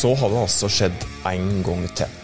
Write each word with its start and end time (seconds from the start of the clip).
så 0.00 0.14
har 0.16 0.32
det 0.32 0.40
altså 0.40 0.68
skjedd 0.72 1.02
en 1.28 1.48
gang 1.66 1.84
til. 1.98 2.18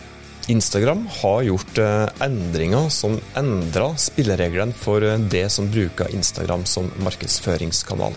Instagram 0.48 1.02
har 1.10 1.42
gjort 1.42 1.80
eh, 1.82 2.06
endringer 2.24 2.88
som 2.94 3.18
endrer 3.36 3.98
spillereglene 4.00 4.76
for 4.76 5.04
eh, 5.04 5.18
det 5.34 5.48
som 5.52 5.68
bruker 5.72 6.14
Instagram 6.14 6.64
som 6.70 6.88
markedsføringskanal. 7.04 8.16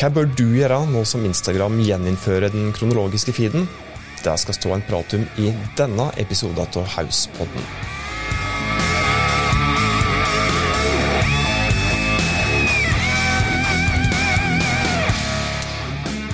Hva 0.00 0.10
bør 0.10 0.26
du 0.34 0.46
gjøre 0.56 0.80
nå 0.90 1.04
som 1.06 1.22
Instagram 1.28 1.78
gjeninnfører 1.84 2.50
den 2.50 2.72
kronologiske 2.74 3.36
feeden? 3.36 3.68
Det 4.24 4.34
skal 4.40 4.58
stå 4.58 4.74
en 4.74 4.86
prat 4.88 5.14
om 5.18 5.26
i 5.38 5.52
denne 5.78 6.10
episoden 6.18 6.64
av 6.64 6.94
Hauspodden. 6.96 7.72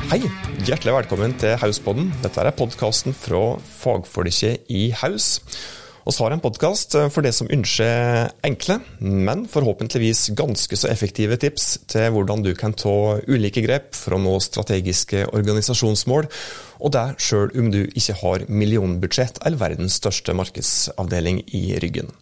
Hei, 0.09 0.22
hjertelig 0.69 0.93
velkommen 0.93 1.32
til 1.41 1.55
Hauspodden. 1.63 2.11
Dette 2.21 2.43
er 2.45 2.53
podkasten 2.53 3.14
fra 3.17 3.54
fagfolket 3.57 4.67
i 4.68 4.90
Haus. 5.00 5.39
Vi 6.04 6.13
har 6.18 6.35
en 6.35 6.43
podkast 6.45 6.93
for 7.14 7.25
det 7.25 7.32
som 7.36 7.49
ønsker 7.53 8.29
enkle, 8.45 8.76
men 9.00 9.46
forhåpentligvis 9.49 10.26
ganske 10.36 10.76
så 10.76 10.90
effektive 10.93 11.39
tips 11.40 11.71
til 11.89 12.12
hvordan 12.12 12.45
du 12.45 12.50
kan 12.59 12.76
ta 12.76 13.17
ulike 13.25 13.64
grep 13.64 13.96
for 13.96 14.18
å 14.18 14.21
nå 14.21 14.35
strategiske 14.45 15.25
organisasjonsmål, 15.31 16.29
og 16.85 16.93
det 16.93 17.07
sjøl 17.25 17.54
om 17.57 17.73
du 17.73 17.87
ikke 17.87 18.18
har 18.21 18.45
millionbudsjett 18.53 19.40
eller 19.48 19.62
verdens 19.64 19.96
største 20.03 20.37
markedsavdeling 20.37 21.46
i 21.57 21.79
ryggen. 21.81 22.12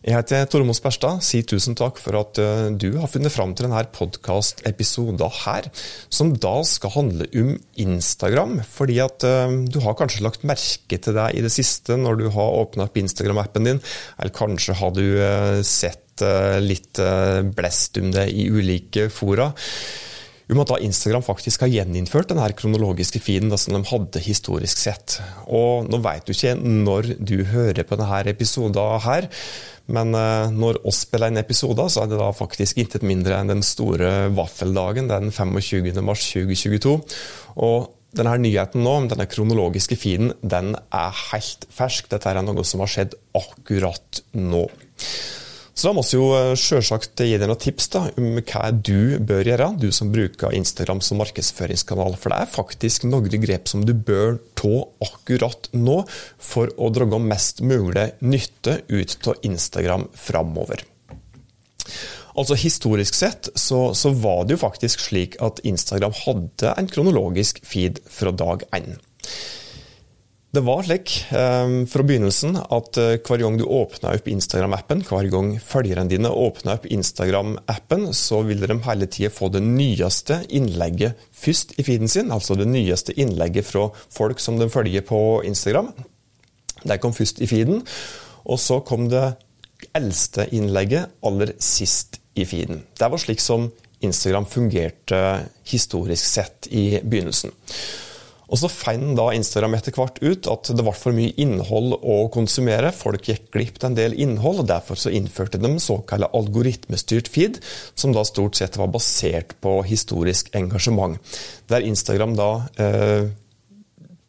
Jeg 0.00 0.16
heter 0.16 0.46
Tormod 0.48 0.76
Sperstad. 0.78 1.20
Si 1.20 1.42
tusen 1.44 1.74
takk 1.76 1.98
for 2.00 2.16
at 2.16 2.38
eh, 2.40 2.70
du 2.72 2.94
har 2.96 3.10
funnet 3.12 3.34
fram 3.34 3.52
til 3.52 3.66
denne 3.66 3.82
podkastepisoden 3.92 5.20
her, 5.42 5.68
som 6.08 6.32
da 6.40 6.54
skal 6.64 6.94
handle 6.94 7.28
om 7.36 7.50
Instagram. 7.84 8.62
Fordi 8.64 8.96
at 9.04 9.26
eh, 9.28 9.56
du 9.68 9.76
har 9.84 9.98
kanskje 9.98 10.24
lagt 10.24 10.46
merke 10.48 10.96
til 10.96 11.18
deg 11.18 11.36
i 11.36 11.44
det 11.44 11.52
siste 11.52 12.00
når 12.00 12.16
du 12.16 12.26
har 12.32 12.60
åpna 12.62 12.88
opp 12.88 12.96
Instagram-appen 12.96 13.68
din, 13.68 13.82
eller 14.16 14.36
kanskje 14.40 14.78
har 14.80 14.96
du 14.96 15.04
eh, 15.20 15.60
sett 15.66 16.06
litt 16.60 16.98
blest 17.56 17.96
om 17.96 18.10
det 18.12 18.26
i 18.36 18.42
ulike 18.52 19.06
fora 19.08 19.46
om 20.54 20.62
at 20.62 20.72
da 20.72 20.78
Instagram 20.82 21.24
faktisk 21.24 21.64
har 21.64 21.72
gjeninnført 21.72 22.30
denne 22.32 22.48
kronologiske 22.56 23.22
feeden 23.22 23.52
som 23.58 23.76
de 23.76 23.82
hadde 23.90 24.22
historisk 24.24 24.80
sett. 24.80 25.18
Og 25.46 25.88
Nå 25.90 26.00
vet 26.04 26.26
du 26.26 26.34
ikke 26.34 26.56
når 26.60 27.14
du 27.18 27.36
hører 27.50 27.86
på 27.86 27.98
denne 28.00 28.22
episoden 28.32 29.00
her, 29.04 29.28
men 29.90 30.14
uh, 30.14 30.50
når 30.54 30.80
oss 30.86 31.02
spiller 31.06 31.32
inn 31.32 31.40
episoder, 31.40 31.88
så 31.90 32.04
er 32.04 32.10
det 32.12 32.20
da 32.20 32.30
faktisk 32.36 32.78
intet 32.78 33.06
mindre 33.06 33.38
enn 33.38 33.50
den 33.50 33.64
store 33.66 34.28
vaffeldagen 34.36 35.10
den 35.10 35.32
25. 35.34 35.90
mars 36.06 36.28
2022. 36.30 36.94
Og 37.64 37.90
denne 38.16 38.36
nyheten 38.42 38.82
nå, 38.82 38.94
denne 39.10 39.26
kronologiske 39.30 39.98
feeden, 39.98 40.32
den 40.42 40.74
er 40.76 41.20
helt 41.30 41.66
fersk. 41.74 42.10
Dette 42.10 42.30
er 42.30 42.42
noe 42.42 42.66
som 42.66 42.82
har 42.82 42.90
skjedd 42.90 43.18
akkurat 43.38 44.22
nå. 44.38 44.64
Så 45.80 45.88
da 45.88 45.94
må 45.96 46.02
vi 46.04 46.18
eh, 46.36 46.50
selvsagt 46.60 47.22
gi 47.24 47.38
deg 47.40 47.48
noen 47.48 47.60
tips 47.60 47.86
da, 47.94 48.02
om 48.20 48.34
hva 48.36 48.66
du 48.68 49.16
bør 49.24 49.48
gjøre, 49.48 49.68
du 49.80 49.86
som 49.96 50.10
bruker 50.12 50.52
Instagram 50.52 51.00
som 51.00 51.16
markedsføringskanal. 51.22 52.18
For 52.20 52.34
det 52.34 52.40
er 52.42 52.50
faktisk 52.52 53.06
noen 53.08 53.40
grep 53.40 53.70
som 53.70 53.86
du 53.88 53.94
bør 53.96 54.36
ta 54.60 54.74
akkurat 55.06 55.70
nå 55.72 56.02
for 56.36 56.68
å 56.76 56.90
dra 56.92 57.08
mest 57.24 57.62
mulig 57.64 58.10
nytte 58.20 58.82
ut 58.92 59.30
av 59.32 59.48
Instagram 59.48 60.04
framover. 60.12 60.84
Altså 62.36 62.58
Historisk 62.60 63.16
sett 63.16 63.48
så, 63.56 63.94
så, 63.96 64.12
var 64.20 64.44
det 64.44 64.58
jo 64.58 64.64
faktisk 64.66 65.00
slik 65.08 65.40
at 65.40 65.64
Instagram 65.64 66.12
hadde 66.26 66.76
en 66.76 66.92
kronologisk 66.92 67.64
feed 67.64 68.04
fra 68.04 68.36
dag 68.36 68.68
én. 68.76 69.00
Det 70.50 70.60
var 70.66 70.82
slik 70.82 71.12
um, 71.30 71.84
fra 71.86 72.02
begynnelsen 72.02 72.56
at 72.58 72.98
eh, 72.98 73.20
hver 73.22 73.38
gang 73.38 73.54
du 73.54 73.62
åpna 73.70 74.16
opp 74.16 74.26
Instagram-appen, 74.26 75.04
hver 75.06 75.28
gang 75.30 75.52
følgerne 75.62 76.10
dine 76.10 76.32
åpna 76.34 76.74
opp 76.74 76.88
Instagram-appen, 76.90 78.08
så 78.18 78.40
ville 78.48 78.66
de 78.66 78.80
hele 78.82 79.06
tida 79.06 79.30
få 79.30 79.46
det 79.54 79.62
nyeste 79.62 80.40
innlegget 80.50 81.22
først 81.30 81.76
i 81.78 81.86
feeden 81.86 82.10
sin. 82.10 82.34
Altså 82.34 82.58
det 82.58 82.66
nyeste 82.66 83.14
innlegget 83.14 83.68
fra 83.70 83.86
folk 84.10 84.42
som 84.42 84.58
de 84.58 84.66
følger 84.74 85.06
på 85.06 85.20
Instagram. 85.46 85.92
Det 86.82 86.98
kom 86.98 87.14
først 87.14 87.38
i 87.38 87.46
feeden. 87.46 87.86
Og 88.42 88.58
så 88.58 88.82
kom 88.82 89.06
det 89.12 89.28
eldste 89.94 90.48
innlegget 90.50 91.14
aller 91.22 91.54
sist 91.62 92.18
i 92.34 92.42
feeden. 92.42 92.82
Det 92.98 93.06
var 93.06 93.22
slik 93.22 93.38
som 93.38 93.70
Instagram 94.02 94.50
fungerte 94.50 95.24
historisk 95.70 96.26
sett 96.26 96.66
i 96.74 96.96
begynnelsen. 96.98 97.54
Og 98.50 98.58
så 98.58 98.70
fant 98.70 99.14
da 99.18 99.28
Instagram 99.34 99.76
etter 99.78 99.94
hvert 99.94 100.18
ut 100.22 100.48
at 100.50 100.70
det 100.74 100.84
ble 100.84 100.94
for 100.96 101.14
mye 101.16 101.34
innhold 101.40 101.94
å 102.00 102.16
konsumere. 102.34 102.90
Folk 102.94 103.28
gikk 103.30 103.50
glipp 103.54 103.78
av 103.80 103.90
en 103.90 103.98
del 103.98 104.16
innhold, 104.18 104.64
og 104.64 104.70
derfor 104.70 104.98
så 104.98 105.12
innførte 105.14 105.60
de 105.62 105.72
såkalt 105.82 106.26
algoritmestyrt 106.36 107.30
feed, 107.30 107.60
som 107.94 108.14
da 108.14 108.24
stort 108.26 108.58
sett 108.58 108.78
var 108.80 108.90
basert 108.92 109.54
på 109.62 109.78
historisk 109.86 110.50
engasjement. 110.58 111.20
Der 111.70 111.86
Instagram 111.86 112.34
da 112.38 112.50
eh, 112.82 113.30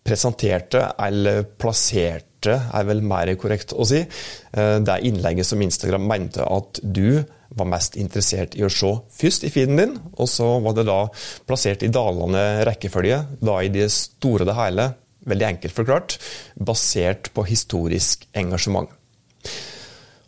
presenterte 0.06 0.86
eller 1.02 1.44
plasserte 1.62 2.58
er 2.62 2.88
vel 2.88 3.04
mer 3.06 3.34
korrekt 3.42 3.74
å 3.74 3.86
si, 3.86 4.02
eh, 4.02 4.78
det 4.82 5.02
innlegget 5.08 5.50
som 5.50 5.62
Instagram 5.62 6.08
mente 6.10 6.46
at 6.46 6.82
du 6.82 7.22
var 7.58 7.70
mest 7.72 7.98
interessert 8.00 8.56
i 8.56 8.64
å 8.66 8.72
se 8.72 8.94
først 9.18 9.46
i 9.48 9.52
feeden 9.54 9.80
din, 9.80 9.98
og 10.16 10.30
så 10.32 10.48
var 10.64 10.78
det 10.78 10.88
da 10.88 11.02
plassert 11.50 11.84
i 11.84 11.92
dalende 11.92 12.64
rekkefølge, 12.68 13.20
da 13.44 13.60
i 13.62 13.72
det 13.74 13.90
store 13.94 14.46
og 14.46 14.52
det 14.52 14.58
hele, 14.60 14.88
veldig 15.28 15.48
enkelt 15.52 15.78
forklart, 15.78 16.18
basert 16.56 17.30
på 17.36 17.46
historisk 17.50 18.26
engasjement. 18.38 18.90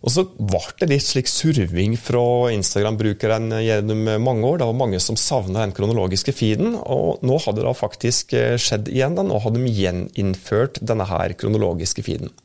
Og 0.03 0.11
så 0.11 0.25
ble 0.35 0.59
det 0.81 0.89
litt 0.91 1.05
slik 1.05 1.29
surving 1.31 1.93
fra 1.95 2.51
Instagram-brukeren 2.51 3.53
gjennom 3.63 4.01
mange 4.19 4.49
år. 4.49 4.59
Det 4.59 4.67
var 4.67 4.75
mange 4.81 4.99
som 4.99 5.15
savna 5.15 5.61
den 5.63 5.71
kronologiske 5.77 6.33
feeden, 6.35 6.75
og 6.75 7.23
nå 7.23 7.37
hadde 7.45 7.63
det 7.63 7.75
faktisk 7.79 8.35
skjedd 8.59 8.91
igjen. 8.91 9.15
Nå 9.15 9.39
hadde 9.45 9.63
de 9.63 9.71
gjeninnført 9.71 10.81
denne 10.83 11.07
her 11.07 11.37
kronologiske 11.39 12.03
feeden. 12.03 12.35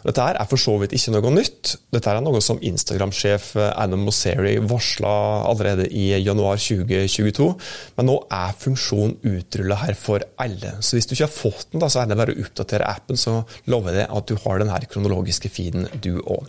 Dette 0.00 0.24
her 0.24 0.38
er 0.40 0.48
for 0.48 0.60
så 0.60 0.76
vidt 0.80 0.94
ikke 0.96 1.12
noe 1.12 1.32
nytt. 1.34 1.74
Dette 1.92 2.12
er 2.12 2.22
noe 2.24 2.40
som 2.44 2.60
Instagram-sjef 2.64 3.52
Adam 3.68 4.04
Mosseri 4.06 4.56
varsla 4.64 5.14
allerede 5.50 5.88
i 5.92 6.10
januar 6.24 6.60
2022. 6.60 7.48
Men 7.98 8.08
nå 8.08 8.16
er 8.32 8.56
funksjonen 8.60 9.18
utrulla 9.34 9.80
her 9.82 9.98
for 9.98 10.24
alle. 10.40 10.76
Så 10.80 10.96
hvis 10.96 11.10
du 11.10 11.16
ikke 11.16 11.28
har 11.28 11.34
fått 11.34 11.72
den, 11.72 11.82
da, 11.82 11.90
så 11.92 12.02
er 12.02 12.10
det 12.10 12.20
bare 12.20 12.36
å 12.36 12.44
oppdatere 12.46 12.88
appen, 12.88 13.20
så 13.20 13.42
lover 13.70 14.02
jeg 14.02 14.08
at 14.08 14.30
du 14.30 14.38
har 14.44 14.62
denne 14.62 14.84
kronologiske 14.90 15.52
feeden, 15.52 15.88
du 16.00 16.16
òg. 16.24 16.48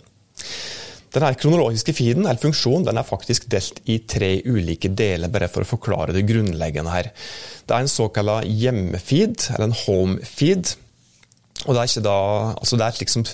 Denne 1.12 1.34
kronologiske 1.36 1.92
feeden 1.92 2.24
eller 2.24 2.40
funksjonen 2.40 2.86
den 2.86 2.96
er 2.96 3.04
faktisk 3.04 3.44
delt 3.52 3.82
i 3.84 3.98
tre 4.08 4.38
ulike 4.48 4.88
deler, 4.96 5.28
bare 5.32 5.50
for 5.52 5.64
å 5.64 5.68
forklare 5.74 6.14
det 6.16 6.24
grunnleggende 6.28 6.94
her. 6.94 7.10
Det 7.68 7.76
er 7.76 7.84
en 7.84 7.92
såkalt 7.92 8.48
hjemmefeed, 8.48 9.50
eller 9.52 9.68
en 9.68 9.76
homefeed. 9.84 10.72
Og 11.62 11.76
det 11.76 11.78
er 11.78 11.90
ikke 11.90 12.02
da, 12.02 12.18
altså 12.58 12.78
det 12.78 12.86
er 12.86 12.96
liksom, 12.98 13.24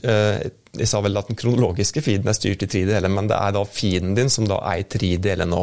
Jeg 0.79 0.89
sa 0.91 1.01
vel 1.01 1.17
at 1.17 1.31
den 1.31 1.39
kronologiske 1.39 2.03
feeden 2.05 2.29
er 2.29 2.37
styrt 2.37 2.65
i 2.67 2.69
tre 2.69 2.83
deler, 2.85 3.09
men 3.09 3.31
det 3.31 3.39
er 3.39 3.55
da 3.57 3.63
feeden 3.65 4.13
din 4.19 4.29
som 4.33 4.45
da 4.51 4.59
er 4.69 4.83
i 4.83 4.89
tre 4.91 5.15
deler 5.25 5.49
nå. 5.49 5.63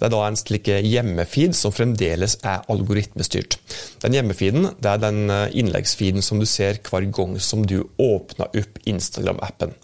Det 0.00 0.08
er 0.08 0.14
da 0.14 0.22
en 0.26 0.38
slik 0.40 0.72
hjemmefeed 0.74 1.54
som 1.56 1.74
fremdeles 1.74 2.38
er 2.42 2.64
algoritmestyrt. 2.72 3.60
Den 4.02 4.18
hjemmefeeden 4.18 4.72
det 4.82 4.90
er 4.90 5.04
den 5.04 5.30
eh, 5.30 5.46
innleggsfeeden 5.62 6.24
som 6.26 6.42
du 6.42 6.48
ser 6.50 6.82
hver 6.82 7.06
gang 7.14 7.38
som 7.38 7.62
du 7.62 7.78
åpner 8.02 8.50
opp 8.58 8.82
Instagram-appen. 8.90 9.76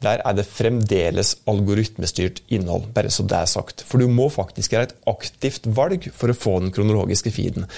Der 0.00 0.22
er 0.24 0.36
det 0.36 0.46
fremdeles 0.48 1.34
algoritmestyrt 1.50 2.40
innhold, 2.48 2.88
bare 2.96 3.12
så 3.12 3.26
det 3.28 3.36
er 3.36 3.50
sagt. 3.50 3.84
For 3.86 4.00
du 4.00 4.08
må 4.08 4.30
faktisk 4.32 4.72
gjøre 4.74 4.88
et 4.88 4.96
aktivt 5.10 5.68
valg 5.76 6.08
for 6.16 6.32
å 6.32 6.36
få 6.36 6.56
den 6.64 6.72
kronologiske 6.74 7.32
feeden. 7.34 7.68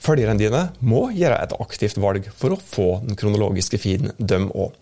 Følgerne 0.00 0.40
dine 0.40 0.62
må 0.80 1.08
gjøre 1.12 1.40
et 1.44 1.56
aktivt 1.60 1.98
valg 2.00 2.30
for 2.36 2.54
å 2.54 2.60
få 2.60 2.88
den 3.04 3.18
kronologiske 3.20 3.80
feeden, 3.82 4.14
dem 4.16 4.48
òg. 4.50 4.76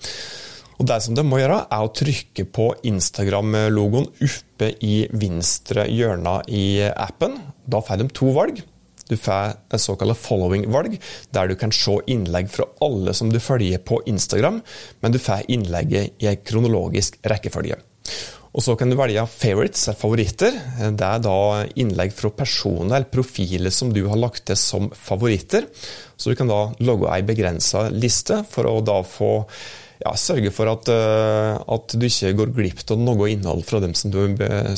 Og 0.78 0.87
Det 0.87 1.00
som 1.02 1.16
de 1.19 1.25
må 1.26 1.40
gjøre, 1.40 1.64
er 1.75 1.84
å 1.84 1.90
trykke 1.90 2.44
på 2.54 2.69
Instagram-logoen 2.87 4.06
oppe 4.14 4.69
i 4.87 5.08
venstre 5.10 5.88
hjørne 5.90 6.37
i 6.54 6.66
appen. 6.87 7.34
Da 7.66 7.82
får 7.82 7.98
de 7.98 8.06
to 8.14 8.31
valg. 8.37 8.62
Du 9.08 9.16
får 9.16 9.56
et 9.75 9.82
såkalt 9.82 10.20
following-valg, 10.20 10.98
der 11.34 11.48
du 11.48 11.56
kan 11.58 11.72
se 11.75 11.96
innlegg 12.12 12.50
fra 12.52 12.69
alle 12.84 13.14
som 13.16 13.32
du 13.32 13.40
følger 13.40 13.81
på 13.82 14.02
Instagram, 14.06 14.60
men 15.02 15.14
du 15.14 15.19
får 15.19 15.48
innlegget 15.48 16.22
i 16.22 16.28
en 16.31 16.42
kronologisk 16.44 17.19
rekkefølge. 17.26 17.81
Og 18.56 18.64
Så 18.64 18.76
kan 18.78 18.90
du 18.90 18.96
velge 18.96 19.24
favorites, 19.28 19.88
favoritter. 19.98 20.54
Det 20.96 21.08
er 21.08 21.24
da 21.24 21.64
innlegg 21.78 22.14
fra 22.16 22.30
personer 22.32 22.96
eller 22.96 23.10
profiler 23.12 23.74
som 23.74 23.92
du 23.92 24.06
har 24.08 24.18
lagt 24.20 24.46
til 24.48 24.56
som 24.58 24.88
favoritter. 24.94 25.68
Så 26.16 26.32
du 26.32 26.38
kan 26.38 26.48
da 26.50 26.70
logge 26.80 27.10
ei 27.12 27.20
begrensa 27.26 27.88
liste 27.92 28.42
for 28.48 28.70
å 28.70 28.80
da 28.80 29.02
få 29.06 29.32
ja, 29.98 30.12
sørge 30.14 30.52
for 30.54 30.70
at, 30.70 30.88
uh, 30.92 31.58
at, 31.74 31.94
du 31.98 32.06
ikke 32.06 32.34
går 32.38 32.52
glipp 32.54 32.82
av 32.94 33.00
noe 33.02 33.30
innhold 33.32 33.64
fra 33.66 33.80
dem 33.82 33.96
som 33.98 34.12
du, 34.14 34.20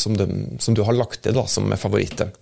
som 0.01 0.17
dem, 0.17 0.57
som 0.63 0.77
du 0.77 0.83
har 0.87 0.97
lagt 0.97 1.23
til 1.27 1.41
som 1.51 1.69
favoritter. 1.77 2.33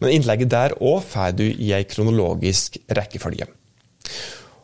Men 0.00 0.16
innlegget 0.16 0.52
der 0.52 0.76
òg 0.80 1.02
får 1.12 1.36
du 1.38 1.44
i 1.50 1.74
ei 1.76 1.84
kronologisk 1.88 2.80
rekkefølge. 2.88 3.48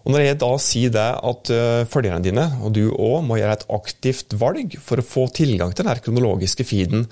Og 0.07 0.15
Når 0.15 0.25
jeg 0.25 0.39
da 0.41 0.51
sier 0.63 0.93
det 0.95 1.09
at 1.31 1.51
uh, 1.53 1.89
følgerne 1.91 2.25
dine, 2.25 2.47
og 2.63 2.73
du 2.77 2.87
òg, 2.93 3.21
må 3.27 3.41
gjøre 3.41 3.59
et 3.59 3.67
aktivt 3.77 4.37
valg 4.41 4.79
for 4.83 5.01
å 5.01 5.05
få 5.05 5.27
tilgang 5.37 5.75
til 5.77 5.89
den 5.89 6.05
kronologiske 6.05 6.65
feeden, 6.69 7.05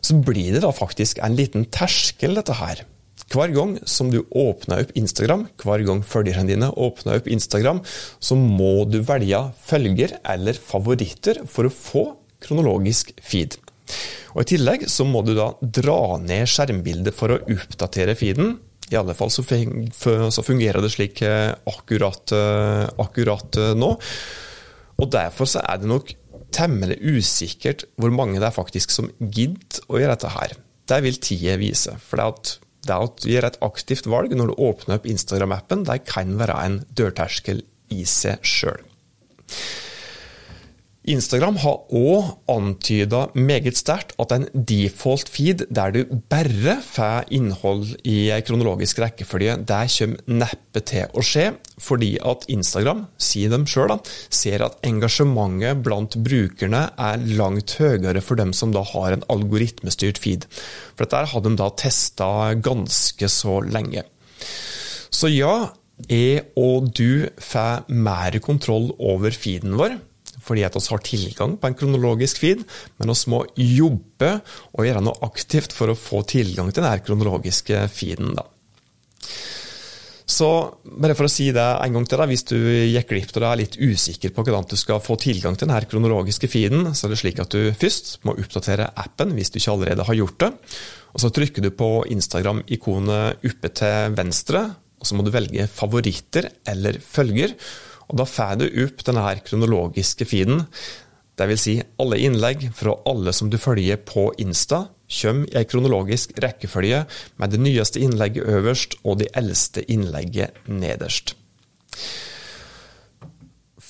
så 0.00 0.16
blir 0.16 0.54
det 0.54 0.62
da 0.64 0.70
faktisk 0.72 1.20
en 1.20 1.36
liten 1.36 1.66
terskel, 1.72 2.38
dette 2.38 2.56
her. 2.56 2.86
Hver 3.30 3.52
gang 3.54 3.76
som 3.86 4.08
du 4.10 4.24
åpner 4.34 4.82
opp 4.82 4.94
Instagram, 4.98 5.44
hver 5.62 5.84
gang 5.86 6.00
følgerne 6.02 6.50
dine 6.50 6.70
åpner 6.74 7.20
opp 7.20 7.28
Instagram, 7.30 7.82
så 8.18 8.34
må 8.38 8.88
du 8.90 8.98
velge 9.06 9.44
følger 9.68 10.16
eller 10.32 10.58
favoritter 10.58 11.44
for 11.46 11.68
å 11.68 11.74
få 11.74 12.06
kronologisk 12.42 13.12
feed. 13.22 13.54
Og 14.34 14.42
I 14.42 14.48
tillegg 14.52 14.88
så 14.90 15.06
må 15.06 15.22
du 15.26 15.36
da 15.36 15.52
dra 15.60 16.18
ned 16.22 16.50
skjermbildet 16.50 17.14
for 17.14 17.34
å 17.34 17.40
oppdatere 17.54 18.16
feeden. 18.18 18.56
I 18.90 18.98
alle 18.98 19.14
fall 19.14 19.30
så, 19.30 19.44
fungerer 19.46 20.82
det 20.82 20.90
slik 20.92 21.22
eh, 21.22 21.52
akkurat, 21.70 22.32
eh, 22.34 22.86
akkurat 23.02 23.58
eh, 23.60 23.74
nå. 23.78 23.92
Og 25.00 25.12
Derfor 25.14 25.48
så 25.48 25.62
er 25.62 25.80
det 25.80 25.90
nok 25.90 26.10
temmelig 26.54 26.98
usikkert 26.98 27.86
hvor 28.00 28.12
mange 28.12 28.40
det 28.40 28.48
er 28.48 28.56
faktisk 28.56 28.90
som 28.92 29.12
gidder 29.20 29.86
å 29.86 30.00
gjøre 30.00 30.16
dette 30.16 30.34
her. 30.34 30.56
Det 30.90 30.98
vil 31.06 31.22
tida 31.22 31.54
vise. 31.60 31.94
For 32.02 32.18
det 32.18 32.26
at 32.34 32.56
det 32.88 32.96
at 32.96 33.22
du 33.22 33.28
gjør 33.28 33.46
et 33.50 33.58
aktivt 33.62 34.08
valg 34.10 34.32
når 34.34 34.50
du 34.50 34.60
åpner 34.64 34.98
opp 34.98 35.08
Instagram-appen, 35.08 35.84
det 35.86 36.00
kan 36.08 36.32
være 36.40 36.56
en 36.64 36.78
dørterskel 36.96 37.62
i 37.92 38.06
seg 38.08 38.40
sjøl. 38.46 38.89
Instagram 41.08 41.56
har 41.62 41.78
òg 41.96 42.26
antyda 42.52 43.22
meget 43.32 43.78
sterkt 43.80 44.12
at 44.20 44.34
en 44.34 44.42
default 44.52 45.30
feed 45.32 45.62
der 45.72 45.94
du 45.94 46.00
bare 46.28 46.74
får 46.84 47.30
innhold 47.32 47.94
i 48.04 48.28
kronologisk 48.44 49.00
rekkefølge, 49.00 49.54
det 49.64 49.78
kommer 49.94 50.42
neppe 50.42 50.82
til 50.84 51.08
å 51.16 51.24
skje, 51.24 51.46
fordi 51.80 52.10
at 52.20 52.44
Instagram, 52.52 53.06
sier 53.16 53.48
dem 53.48 53.64
sjøl, 53.64 53.94
ser 54.28 54.66
at 54.66 54.76
engasjementet 54.84 55.80
blant 55.86 56.18
brukerne 56.20 56.82
er 56.92 57.24
langt 57.32 57.78
høyere 57.80 58.20
for 58.20 58.36
dem 58.36 58.52
som 58.52 58.76
da 58.76 58.84
har 58.92 59.16
en 59.16 59.24
algoritmestyrt 59.32 60.20
feed. 60.20 60.44
For 60.92 61.06
dette 61.06 61.24
har 61.32 61.46
de 61.46 61.54
da 61.56 61.70
testa 61.80 62.52
ganske 62.60 63.32
så 63.32 63.62
lenge. 63.64 64.04
Så 65.08 65.32
ja, 65.32 65.72
jeg 66.12 66.44
og 66.60 66.92
du 66.92 67.24
får 67.40 67.88
mer 67.88 68.36
kontroll 68.44 68.92
over 69.00 69.32
feeden 69.32 69.80
vår 69.80 69.96
fordi 70.50 70.66
at 70.66 70.76
oss 70.78 70.90
har 70.90 71.02
tilgang 71.06 71.56
på 71.60 71.70
en 71.70 71.78
kronologisk 71.78 72.42
feed, 72.42 72.66
men 72.98 73.14
oss 73.14 73.24
må 73.30 73.44
jobbe 73.54 74.36
og 74.74 74.86
gjøre 74.86 75.04
noe 75.06 75.22
aktivt 75.30 75.74
for 75.76 75.92
å 75.92 75.98
få 75.98 76.24
tilgang 76.28 76.74
til 76.74 76.86
den 76.86 77.06
kronologiske 77.06 77.86
feeden. 77.94 78.34
Da. 78.34 78.48
Så 80.30 80.46
bare 80.84 81.16
for 81.18 81.26
å 81.26 81.32
si 81.32 81.48
det 81.54 81.62
en 81.62 81.96
gang 81.96 82.06
til, 82.06 82.20
da, 82.20 82.26
hvis 82.30 82.46
du 82.46 82.56
gikk 82.56 83.10
glipp 83.10 83.32
og 83.34 83.46
er 83.48 83.60
litt 83.64 83.76
usikker 83.80 84.30
på 84.34 84.44
hvordan 84.46 84.68
du 84.70 84.76
skal 84.78 85.02
få 85.02 85.16
tilgang 85.20 85.56
til 85.58 85.66
denne 85.66 85.82
kronologiske 85.90 86.50
feeden, 86.50 86.92
så 86.94 87.08
er 87.08 87.14
det 87.14 87.20
slik 87.22 87.42
at 87.42 87.54
du 87.54 87.72
først 87.74 88.20
må 88.28 88.36
oppdatere 88.38 88.92
appen 89.02 89.34
hvis 89.34 89.50
du 89.50 89.58
ikke 89.58 89.74
allerede 89.74 90.06
har 90.06 90.18
gjort 90.20 90.38
det. 90.44 90.52
Og 91.10 91.24
Så 91.24 91.32
trykker 91.34 91.66
du 91.66 91.72
på 91.74 91.90
Instagram-ikonet 92.14 93.42
oppe 93.50 93.72
til 93.74 94.14
venstre, 94.14 94.62
og 95.00 95.08
så 95.08 95.16
må 95.16 95.24
du 95.26 95.32
velge 95.34 95.66
favoritter 95.66 96.46
eller 96.68 97.00
følger. 97.02 97.56
Og 98.10 98.18
Da 98.18 98.26
får 98.26 98.58
du 98.58 98.66
opp 98.84 99.04
denne 99.06 99.22
her 99.22 99.42
kronologiske 99.46 100.26
feeden. 100.26 100.64
Dvs. 101.38 101.60
Si 101.62 101.76
alle 102.02 102.18
innlegg 102.20 102.66
fra 102.76 102.96
alle 103.08 103.32
som 103.32 103.50
du 103.50 103.58
følger 103.58 104.00
på 104.02 104.30
Insta, 104.42 104.88
kommer 105.10 105.50
i 105.50 105.58
en 105.58 105.66
kronologisk 105.66 106.36
rekkefølge 106.42 107.04
med 107.40 107.50
det 107.50 107.60
nyeste 107.62 108.02
innlegget 108.02 108.46
øverst 108.46 108.98
og 109.02 109.18
det 109.22 109.30
eldste 109.34 109.82
innlegget 109.90 110.68
nederst. 110.68 111.34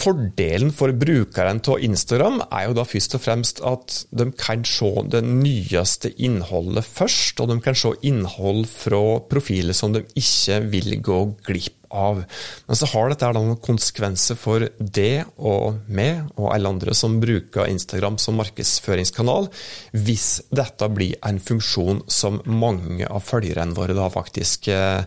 Fordelen 0.00 0.70
for 0.72 0.94
brukeren 0.96 1.60
av 1.68 1.82
Instagram 1.84 2.38
er 2.46 2.70
jo 2.70 2.76
da 2.78 2.86
først 2.88 3.18
og 3.18 3.20
fremst 3.20 3.60
at 3.68 3.98
de 4.16 4.30
kan 4.32 4.64
se 4.64 4.88
det 5.12 5.20
nyeste 5.26 6.14
innholdet 6.16 6.86
først, 6.88 7.42
og 7.42 7.50
de 7.52 7.58
kan 7.60 7.76
se 7.76 7.92
innhold 8.08 8.64
fra 8.70 9.20
profiler 9.28 9.76
som 9.76 9.92
de 9.92 10.06
ikke 10.16 10.62
vil 10.72 10.96
gå 11.04 11.20
glipp 11.44 11.79
av. 11.90 12.22
Men 12.66 12.78
så 12.78 12.88
har 12.92 13.10
dette 13.10 13.32
noen 13.36 13.58
konsekvenser 13.62 14.38
for 14.38 14.66
det 14.78 15.24
og 15.36 15.80
meg 15.90 16.30
og 16.36 16.52
alle 16.54 16.74
andre 16.74 16.94
som 16.96 17.18
bruker 17.22 17.70
Instagram 17.70 18.18
som 18.22 18.38
markedsføringskanal, 18.40 19.50
hvis 19.96 20.28
dette 20.54 20.90
blir 20.94 21.18
en 21.26 21.40
funksjon 21.42 22.04
som 22.10 22.40
mange 22.46 23.08
av 23.08 23.24
følgerne 23.26 23.76
våre 23.76 23.96
da 23.96 24.08
faktisk 24.12 24.70
eh, 24.72 25.02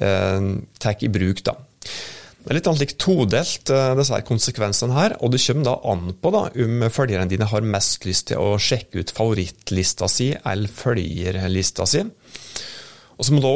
eh 0.00 0.48
tar 0.80 1.04
i 1.04 1.08
bruk. 1.12 1.44
da. 1.44 1.54
Det 2.40 2.54
er 2.54 2.56
litt 2.56 2.68
annet 2.70 2.80
like 2.80 2.96
todelt, 2.96 3.70
eh, 3.70 3.94
disse 3.98 4.14
her 4.14 4.24
konsekvensene 4.24 4.96
her. 4.96 5.16
Og 5.20 5.32
det 5.34 5.42
kommer 5.44 5.66
da 5.66 5.74
an 5.92 6.14
på 6.16 6.32
da, 6.32 6.46
om 6.64 6.86
følgerne 6.88 7.28
dine 7.28 7.48
har 7.50 7.66
mest 7.66 8.06
lyst 8.08 8.30
til 8.30 8.40
å 8.40 8.56
sjekke 8.56 9.02
ut 9.02 9.12
favorittlista 9.12 10.08
si 10.08 10.32
eller 10.32 10.72
følgerlista 10.72 11.86
si. 11.86 12.06
Og 13.20 13.26
så 13.28 13.36
må 13.36 13.42
du 13.44 13.50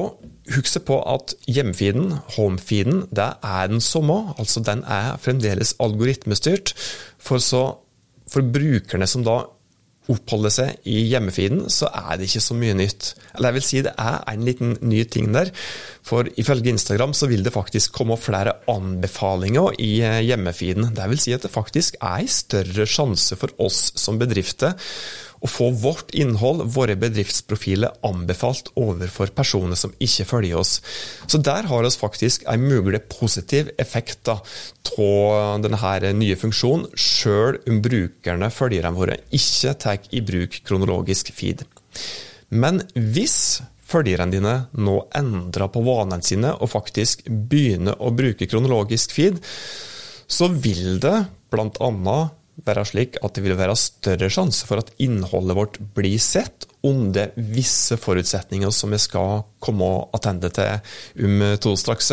huske 0.53 0.83
på 0.85 0.99
at 1.09 1.33
hjemfeeden, 1.49 2.19
homefeeden, 2.37 3.07
det 3.09 3.31
er 3.41 3.73
den 3.73 3.81
samme. 3.81 4.35
Altså 4.37 4.61
den 4.61 4.85
er 4.85 5.17
fremdeles 5.25 5.73
algoritmestyrt. 5.81 6.75
For, 7.17 7.41
så, 7.41 7.65
for 8.29 8.45
brukerne 8.45 9.09
som 9.09 9.25
da 9.25 9.41
oppholder 10.13 10.53
seg 10.53 10.89
i 10.91 10.99
hjemmefeeden, 11.09 11.63
så 11.73 11.89
er 11.89 12.19
det 12.21 12.29
ikke 12.29 12.45
så 12.45 12.57
mye 12.59 12.77
nytt. 12.77 13.15
Eller 13.33 13.49
jeg 13.51 13.57
vil 13.57 13.67
si 13.71 13.83
det 13.87 13.95
er 13.97 14.19
en 14.35 14.45
liten 14.45 14.77
ny 14.85 15.01
ting 15.09 15.31
der. 15.33 15.49
For 16.05 16.29
ifølge 16.41 16.75
Instagram 16.75 17.15
så 17.17 17.31
vil 17.31 17.45
det 17.47 17.55
faktisk 17.55 17.97
komme 17.97 18.19
flere 18.21 18.59
anbefalinger 18.69 19.79
i 19.81 19.95
eh, 20.05 20.21
hjemmefeeden. 20.29 20.91
Det 20.97 21.09
vil 21.15 21.25
si 21.25 21.33
at 21.33 21.47
det 21.47 21.55
faktisk 21.55 21.97
er 22.03 22.21
en 22.21 22.35
større 22.37 22.85
sjanse 22.85 23.41
for 23.41 23.57
oss 23.65 23.95
som 23.97 24.21
bedrifter 24.21 24.77
å 25.45 25.51
få 25.51 25.69
vårt 25.77 26.15
innhold, 26.17 26.65
våre 26.73 26.97
bedriftsprofiler, 26.97 27.93
anbefalt 28.07 28.71
overfor 28.81 29.33
personer 29.37 29.77
som 29.79 29.93
ikke 30.03 30.27
følger 30.31 30.61
oss. 30.63 30.79
Så 31.29 31.41
der 31.45 31.69
har 31.69 31.85
oss 31.85 31.99
faktisk 32.01 32.47
en 32.49 32.65
mulig 32.65 33.03
positiv 33.13 33.71
effekt 33.79 34.31
av 34.33 34.47
denne 35.65 36.13
nye 36.17 36.39
funksjonen, 36.39 36.89
sjøl 36.97 37.59
om 37.69 37.81
brukerne, 37.85 38.51
følgerne 38.55 38.97
våre, 38.97 39.19
ikke 39.35 39.75
tar 39.85 40.09
i 40.15 40.23
bruk 40.25 40.61
kronologisk 40.65 41.33
feed. 41.35 41.65
Men 42.55 42.81
hvis 42.95 43.61
følgerne 43.85 44.33
dine 44.33 44.55
nå 44.81 44.97
endrer 45.17 45.69
på 45.73 45.83
vanene 45.85 46.25
sine 46.25 46.55
og 46.55 46.73
faktisk 46.73 47.27
begynner 47.29 47.99
å 48.01 48.13
bruke 48.17 48.49
kronologisk 48.49 49.13
feed, 49.17 49.43
så 50.25 50.49
vil 50.49 50.97
det 51.03 51.19
bl.a 51.53 51.91
være 52.65 52.85
slik 52.87 53.19
at 53.25 53.35
det 53.35 53.43
vil 53.45 53.57
være 53.59 53.75
større 53.79 54.31
sjanse 54.33 54.69
for 54.69 54.83
at 54.83 54.93
innholdet 55.03 55.59
vårt 55.59 55.81
blir 55.97 56.21
sett 56.23 56.69
under 56.85 57.33
visse 57.35 57.97
forutsetninger 57.99 58.71
som 58.75 58.93
vi 58.95 59.01
skal 59.03 59.45
komme 59.65 59.89
tilbake 60.15 60.53
til 60.55 61.25
om 61.27 61.45
to 61.65 61.75
straks. 61.81 62.13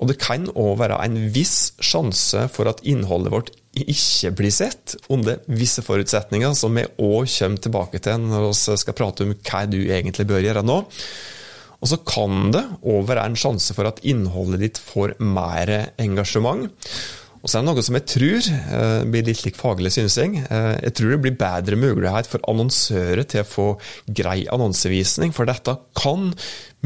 Og 0.00 0.10
det 0.10 0.18
kan 0.22 0.48
òg 0.50 0.78
være 0.80 0.98
en 1.04 1.20
viss 1.34 1.74
sjanse 1.82 2.48
for 2.52 2.70
at 2.70 2.82
innholdet 2.88 3.34
vårt 3.34 3.52
ikke 3.74 4.30
blir 4.38 4.54
sett 4.54 4.94
under 5.10 5.40
visse 5.50 5.82
forutsetninger, 5.82 6.54
som 6.54 6.74
vi 6.74 6.86
òg 7.02 7.30
kommer 7.30 7.62
tilbake 7.62 8.02
til 8.02 8.20
når 8.22 8.50
vi 8.50 8.76
skal 8.80 8.96
prate 8.98 9.26
om 9.26 9.34
hva 9.34 9.64
du 9.70 9.80
egentlig 9.82 10.26
bør 10.30 10.44
gjøre 10.44 10.66
nå. 10.66 10.82
Og 11.84 11.90
så 11.90 11.98
kan 12.06 12.48
det 12.54 12.62
òg 12.80 13.02
være 13.10 13.26
en 13.28 13.36
sjanse 13.36 13.74
for 13.76 13.90
at 13.90 14.00
innholdet 14.08 14.62
ditt 14.62 14.80
får 14.80 15.18
mer 15.20 15.72
engasjement. 16.00 16.70
Og 17.44 17.50
så 17.50 17.58
er 17.58 17.64
det 17.64 17.68
noe 17.68 17.82
som 17.84 17.96
jeg 17.98 18.06
tror 18.08 18.46
eh, 18.48 19.02
blir 19.12 19.26
litt 19.26 19.42
lik 19.44 19.58
faglig 19.58 19.90
synsing. 19.92 20.38
Eh, 20.40 20.70
jeg 20.86 20.94
tror 20.96 21.10
det 21.12 21.18
blir 21.26 21.34
bedre 21.36 21.76
mulighet 21.76 22.28
for 22.30 22.40
annonsører 22.48 23.26
til 23.28 23.42
å 23.42 23.48
få 23.48 23.66
grei 24.08 24.46
annonsevisning, 24.48 25.34
for 25.36 25.44
dette 25.50 25.74
kan 26.00 26.30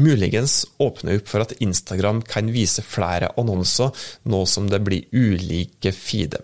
muligens 0.03 0.65
åpne 0.83 1.15
opp 1.15 1.31
for 1.31 1.45
at 1.45 1.55
Instagram 1.63 2.19
kan 2.27 2.51
vise 2.51 2.83
flere 2.83 3.31
annonser, 3.39 3.95
nå 4.27 4.43
som 4.51 4.67
det 4.67 4.81
blir 4.83 5.07
ulike 5.15 5.95
feeder. 5.95 6.43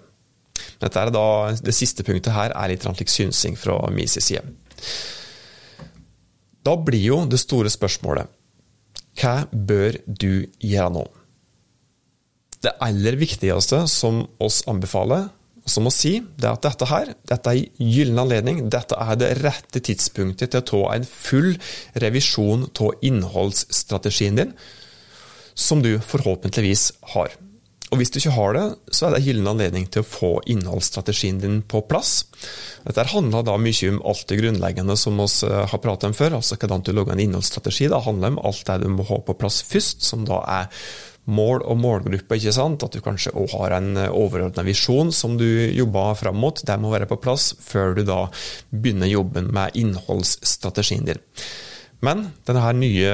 Dette 0.80 1.04
er 1.04 1.12
da, 1.12 1.28
det 1.60 1.76
siste 1.76 2.08
punktet 2.08 2.36
her 2.38 2.56
er 2.56 2.72
litt 2.72 2.88
slik 2.88 3.12
synsing 3.12 3.60
fra 3.60 3.82
min 3.92 4.08
side. 4.08 4.48
Da 6.64 6.80
blir 6.80 7.04
jo 7.04 7.20
det 7.28 7.44
store 7.44 7.72
spørsmålet 7.72 8.32
hva 9.20 9.46
bør 9.52 10.00
du 10.08 10.48
gjøre 10.60 10.92
nå? 10.92 11.06
Det 12.66 12.74
aller 12.82 13.18
viktigste 13.22 13.84
som 13.92 14.24
oss 14.42 14.64
anbefaler, 14.70 15.28
som 15.70 15.90
å 15.90 15.94
si, 15.94 16.20
det 16.38 16.46
er 16.46 16.58
at 16.58 16.66
dette 16.66 16.88
her, 16.90 17.12
dette 17.26 17.52
er 17.52 17.62
en 17.62 17.90
gyllen 17.90 18.22
anledning. 18.22 18.64
Dette 18.74 18.98
er 19.02 19.18
det 19.18 19.32
rette 19.42 19.82
tidspunktet 19.86 20.54
til 20.54 20.62
å 20.62 20.68
ta 20.70 20.82
en 20.96 21.08
full 21.10 21.56
revisjon 22.02 22.68
av 22.70 23.06
innholdsstrategien 23.06 24.42
din, 24.42 24.54
som 25.56 25.82
du 25.82 25.96
forhåpentligvis 26.04 26.92
har. 27.16 27.34
Og 27.94 28.00
Hvis 28.00 28.12
du 28.12 28.18
ikke 28.18 28.34
har 28.34 28.56
det, 28.58 28.63
så 28.89 29.06
er 29.06 29.13
det 29.13 29.20
en 29.22 29.27
gyllen 29.27 29.50
anledning 29.51 29.86
til 29.94 30.01
å 30.01 30.08
få 30.10 30.30
innholdsstrategien 30.50 31.38
din 31.44 31.60
på 31.70 31.84
plass. 31.86 32.25
Dette 32.84 33.06
handler 33.12 33.46
da 33.46 33.58
mye 33.62 33.92
om 33.92 34.00
alt 34.10 34.25
det 34.32 34.39
grunnleggende 34.39 34.98
som 34.98 35.20
vi 35.22 35.27
eh, 35.48 35.65
har 35.70 35.82
pratet 35.84 36.10
om 36.10 36.15
før. 36.18 36.39
altså 36.39 36.58
Hvordan 36.58 36.86
du 36.86 36.94
lager 36.96 37.13
en 37.13 37.22
innholdsstrategi. 37.27 37.89
Det 37.92 38.06
handler 38.08 38.34
om 38.34 38.39
alt 38.42 38.63
det 38.65 38.80
du 38.82 38.89
må 38.89 39.06
ha 39.06 39.20
på 39.22 39.38
plass 39.38 39.62
først, 39.70 40.01
som 40.04 40.25
da 40.25 40.42
er 40.58 40.72
mål 41.25 41.62
og 41.65 41.77
målgruppe. 41.82 42.38
ikke 42.38 42.56
sant? 42.58 42.84
At 42.84 42.98
du 42.98 43.06
kanskje 43.06 43.36
òg 43.38 43.54
har 43.54 43.77
en 43.77 43.94
overordna 44.08 44.65
visjon 44.65 45.13
som 45.13 45.38
du 45.38 45.48
jobber 45.74 46.18
fram 46.18 46.42
mot. 46.42 46.58
Det 46.58 46.80
må 46.82 46.94
være 46.94 47.10
på 47.10 47.22
plass 47.22 47.54
før 47.62 47.96
du 47.98 48.04
da 48.06 48.25
begynner 48.74 49.13
jobben 49.13 49.54
med 49.54 49.77
innholdsstrategien 49.77 51.06
din. 51.06 51.22
Men 52.04 52.25
denne 52.48 52.72
nye 52.75 53.12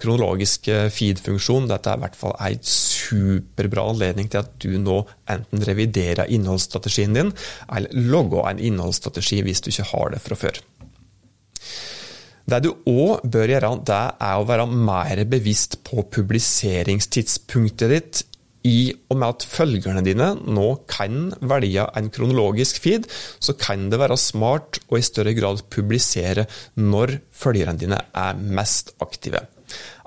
kronologiske 0.00 0.88
feed-funksjonen 0.92 1.68
dette 1.70 1.92
er 1.92 2.00
i 2.00 2.02
hvert 2.04 2.18
fall 2.18 2.34
en 2.42 2.64
superbra 2.66 3.86
anledning 3.92 4.30
til 4.32 4.42
at 4.42 4.50
du 4.62 4.74
nå 4.82 4.98
enten 5.30 5.62
reviderer 5.68 6.30
innholdsstrategien 6.32 7.14
din, 7.16 7.32
eller 7.70 8.10
logger 8.10 8.50
en 8.50 8.62
innholdsstrategi 8.70 9.40
hvis 9.46 9.62
du 9.64 9.70
ikke 9.72 9.88
har 9.92 10.14
det 10.14 10.22
fra 10.24 10.38
før. 10.42 10.60
Det 12.50 12.58
du 12.64 12.72
òg 12.90 13.22
bør 13.30 13.52
gjøre, 13.52 13.70
det 13.86 14.00
er 14.26 14.40
å 14.40 14.46
være 14.48 14.66
mer 14.66 15.22
bevisst 15.30 15.78
på 15.86 16.02
publiseringstidspunktet 16.10 17.92
ditt. 17.94 18.22
I 18.66 18.92
og 19.08 19.16
med 19.16 19.26
at 19.28 19.46
følgerne 19.48 20.02
dine 20.04 20.32
nå 20.36 20.66
kan 20.90 21.30
velge 21.40 21.86
en 21.96 22.10
kronologisk 22.12 22.80
feed, 22.84 23.06
så 23.40 23.54
kan 23.56 23.88
det 23.92 24.00
være 24.02 24.18
smart 24.20 24.82
å 24.90 24.98
i 24.98 25.06
større 25.06 25.32
grad 25.36 25.64
publisere 25.72 26.44
når 26.76 27.16
følgerne 27.32 27.80
dine 27.80 28.02
er 28.12 28.36
mest 28.40 28.92
aktive. 29.00 29.46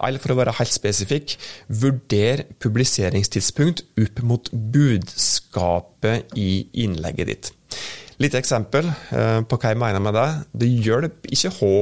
Eller 0.03 0.21
for 0.21 0.33
å 0.33 0.37
være 0.37 0.55
helt 0.59 0.73
spesifikk, 0.75 1.37
vurder 1.71 2.45
publiseringstidspunkt 2.61 3.85
opp 4.03 4.23
mot 4.27 4.51
budskapet 4.51 6.35
i 6.37 6.65
innlegget 6.83 7.31
ditt. 7.31 7.51
Litt 8.21 8.35
eksempel 8.37 8.91
eh, 8.91 9.39
på 9.41 9.57
hva 9.57 9.71
jeg 9.71 9.79
mener 9.81 10.03
med 10.03 10.15
det. 10.17 10.29
Det 10.61 10.69
hjelper 10.69 11.33
ikke 11.33 11.53
å 11.65 11.73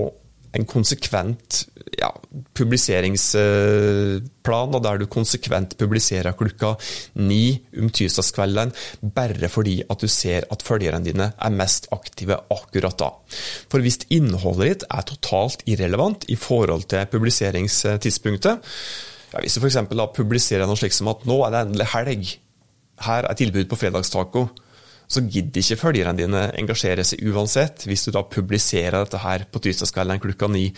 en 0.57 0.65
konsekvent 0.67 1.61
ja, 1.99 2.09
publiseringsplan, 2.57 4.75
der 4.83 4.97
du 4.99 5.05
konsekvent 5.11 5.77
publiserer 5.79 6.31
klokka 6.37 6.75
ni 7.23 7.61
om 7.79 7.89
tirsdagskvelden, 7.93 8.71
bare 9.15 9.49
fordi 9.51 9.75
at 9.89 10.01
du 10.01 10.07
ser 10.11 10.41
at 10.51 10.63
følgerne 10.65 11.05
dine 11.05 11.27
er 11.33 11.51
mest 11.55 11.87
aktive 11.95 12.35
akkurat 12.51 12.99
da. 12.99 13.09
For 13.71 13.79
hvis 13.83 13.99
innholdet 14.11 14.67
ditt 14.71 14.83
er 14.89 15.01
totalt 15.07 15.59
irrelevant 15.69 16.21
i 16.29 16.35
forhold 16.39 16.83
til 16.91 17.09
publiseringstidspunktet, 17.11 18.55
ja, 19.31 19.37
hvis 19.39 19.55
du 19.55 19.59
f.eks. 19.63 19.77
publiserer 20.15 20.65
noe 20.67 20.79
slikt 20.79 20.97
som 20.97 21.11
at 21.13 21.25
nå 21.27 21.37
er 21.45 21.51
det 21.53 21.59
endelig 21.65 21.87
helg, 21.95 22.23
her 23.01 23.23
er 23.25 23.35
tilbud 23.37 23.65
på 23.69 23.79
fredagstaco, 23.79 24.41
så 25.11 25.23
gidder 25.27 25.59
ikke 25.61 25.79
følgerne 25.81 26.17
dine 26.19 26.47
engasjere 26.59 27.05
seg 27.07 27.23
uansett, 27.27 27.85
hvis 27.89 28.07
du 28.07 28.13
da 28.15 28.23
publiserer 28.23 29.01
dette 29.01 29.19
her 29.21 29.47
på 29.51 29.63
tirsdagskvelden 29.63 30.21
klokka 30.23 30.47
ni, 30.51 30.69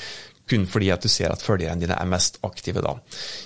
kun 0.49 0.65
fordi 0.67 0.89
at 0.91 1.03
du 1.03 1.07
ser 1.11 1.31
at 1.31 1.43
følgerne 1.43 1.79
dine 1.79 1.95
er 1.95 2.09
mest 2.09 2.39
aktive 2.43 2.81
da. 2.83 2.97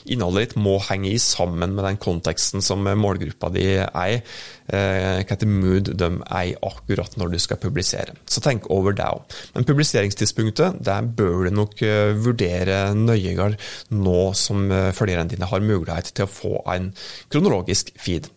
Innholdet 0.10 0.48
ditt 0.48 0.56
må 0.62 0.77
henge 0.88 1.12
i 1.12 1.20
sammen 1.22 1.75
med 1.77 1.86
den 1.86 2.00
konteksten 2.01 2.63
som 2.65 2.88
målgruppa 2.88 3.51
di 3.53 3.65
er, 3.77 4.15
i. 4.17 4.17
hva 4.67 5.27
heter 5.29 5.51
mood 5.51 5.91
de 5.94 6.10
er 6.25 6.56
akkurat 6.65 7.17
når 7.20 7.36
du 7.36 7.39
skal 7.44 7.62
publisere. 7.62 8.17
Så 8.25 8.41
tenk 8.44 8.65
over 8.74 8.98
det 8.98 9.06
òg. 9.06 9.38
Men 9.53 9.67
publiseringstidspunktet 9.70 10.82
der 10.88 11.06
bør 11.20 11.46
du 11.48 11.53
nok 11.62 11.86
eh, 11.86 12.15
vurdere 12.17 12.79
nøyere 12.98 13.53
nå 13.94 14.20
som 14.38 14.65
eh, 14.72 14.89
følgerne 14.98 15.36
dine 15.36 15.51
har 15.51 15.63
mulighet 15.63 16.12
til 16.15 16.25
å 16.25 16.32
få 16.32 16.56
en 16.74 16.91
kronologisk 17.29 17.94
feed. 18.01 18.32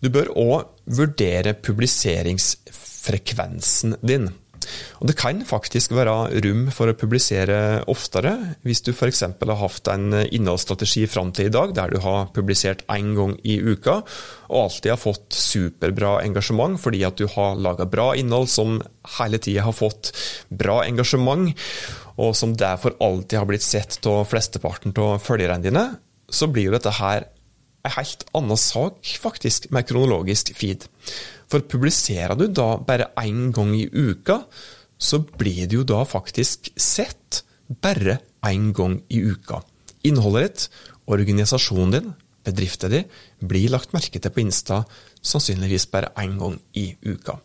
Du 0.00 0.08
bør 0.12 0.28
òg 0.38 0.64
vurdere 0.88 1.54
publiseringsfrekvensen 1.60 3.96
din. 4.00 4.30
Og 5.00 5.08
Det 5.08 5.16
kan 5.18 5.40
faktisk 5.46 5.94
være 5.96 6.40
rom 6.44 6.66
for 6.74 6.90
å 6.90 6.96
publisere 6.96 7.80
oftere, 7.90 8.32
hvis 8.66 8.82
du 8.84 8.92
f.eks. 8.92 9.22
har 9.24 9.60
hatt 9.62 9.90
en 9.92 10.12
innholdsstrategi 10.22 11.06
fram 11.10 11.32
til 11.36 11.48
i 11.48 11.54
dag 11.54 11.72
der 11.76 11.92
du 11.92 12.00
har 12.04 12.28
publisert 12.36 12.84
én 12.92 13.14
gang 13.16 13.36
i 13.42 13.58
uka, 13.60 14.00
og 14.50 14.58
alltid 14.64 14.94
har 14.94 15.00
fått 15.00 15.36
superbra 15.36 16.18
engasjement 16.24 16.80
fordi 16.80 17.02
at 17.08 17.18
du 17.18 17.26
har 17.32 17.56
laga 17.56 17.88
bra 17.88 18.12
innhold 18.18 18.50
som 18.52 18.78
hele 19.18 19.40
tida 19.42 19.64
har 19.66 19.76
fått 19.76 20.12
bra 20.50 20.82
engasjement, 20.84 21.54
og 22.20 22.36
som 22.36 22.56
derfor 22.56 22.98
alltid 23.00 23.40
har 23.40 23.48
blitt 23.48 23.64
sett 23.64 24.00
av 24.06 24.26
flesteparten 24.28 24.94
av 25.00 25.20
følgerne 25.24 25.64
dine, 25.64 25.86
så 26.30 26.46
blir 26.46 26.68
jo 26.68 26.76
dette 26.76 26.92
her 27.00 27.30
en 27.86 27.94
helt 27.96 28.24
annen 28.36 28.60
sak, 28.60 29.00
faktisk, 29.22 29.70
med 29.74 29.86
kronologisk 29.88 30.52
feed. 30.56 30.86
For 31.50 31.64
publiserer 31.66 32.36
du 32.38 32.46
da 32.52 32.74
bare 32.76 33.10
én 33.20 33.50
gang 33.54 33.72
i 33.76 33.88
uka, 33.88 34.42
så 35.00 35.22
blir 35.24 35.66
det 35.66 35.78
jo 35.78 35.86
da 35.88 36.02
faktisk 36.04 36.70
sett 36.76 37.42
bare 37.82 38.18
én 38.46 38.70
gang 38.76 39.00
i 39.08 39.22
uka. 39.32 39.62
Innholdet 40.04 40.46
ditt, 40.46 40.66
organisasjonen 41.10 41.94
din, 41.96 42.12
bedriften 42.46 42.92
din, 42.92 43.08
blir 43.40 43.72
lagt 43.72 43.94
merke 43.96 44.20
til 44.20 44.32
på 44.32 44.44
Insta 44.44 44.84
sannsynligvis 45.20 45.88
bare 45.92 46.12
én 46.20 46.36
gang 46.40 46.60
i 46.76 46.92
uka. 47.06 47.38